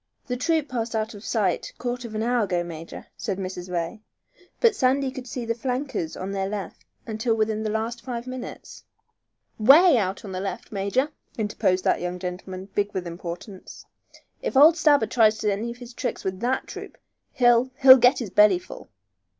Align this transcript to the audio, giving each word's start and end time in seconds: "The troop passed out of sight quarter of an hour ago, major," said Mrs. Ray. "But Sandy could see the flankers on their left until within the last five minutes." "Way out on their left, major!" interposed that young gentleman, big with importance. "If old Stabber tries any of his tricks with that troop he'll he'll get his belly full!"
"The 0.25 0.35
troop 0.35 0.67
passed 0.67 0.95
out 0.95 1.13
of 1.13 1.23
sight 1.23 1.73
quarter 1.77 2.07
of 2.07 2.15
an 2.15 2.23
hour 2.23 2.45
ago, 2.45 2.63
major," 2.63 3.05
said 3.15 3.37
Mrs. 3.37 3.69
Ray. 3.71 4.01
"But 4.59 4.75
Sandy 4.75 5.11
could 5.11 5.27
see 5.27 5.45
the 5.45 5.53
flankers 5.53 6.17
on 6.17 6.31
their 6.31 6.49
left 6.49 6.83
until 7.05 7.35
within 7.35 7.61
the 7.61 7.69
last 7.69 8.01
five 8.03 8.25
minutes." 8.25 8.83
"Way 9.59 9.99
out 9.99 10.25
on 10.25 10.31
their 10.31 10.41
left, 10.41 10.71
major!" 10.71 11.11
interposed 11.37 11.83
that 11.83 12.01
young 12.01 12.17
gentleman, 12.17 12.69
big 12.73 12.91
with 12.95 13.05
importance. 13.05 13.85
"If 14.41 14.57
old 14.57 14.75
Stabber 14.75 15.05
tries 15.05 15.43
any 15.43 15.69
of 15.69 15.77
his 15.77 15.93
tricks 15.93 16.23
with 16.23 16.39
that 16.39 16.65
troop 16.65 16.97
he'll 17.33 17.69
he'll 17.83 17.97
get 17.97 18.17
his 18.17 18.31
belly 18.31 18.57
full!" 18.57 18.89